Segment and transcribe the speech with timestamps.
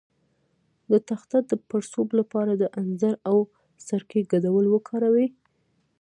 [0.91, 3.37] د تخه د پړسوب لپاره د انځر او
[3.87, 5.27] سرکې ګډول وکاروئ